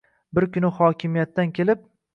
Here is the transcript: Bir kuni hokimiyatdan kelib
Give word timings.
Bir 0.37 0.47
kuni 0.55 0.73
hokimiyatdan 0.79 1.57
kelib 1.61 1.89